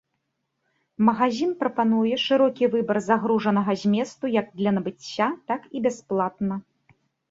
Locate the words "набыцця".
4.81-5.33